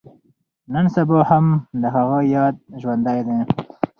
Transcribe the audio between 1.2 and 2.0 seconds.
هم د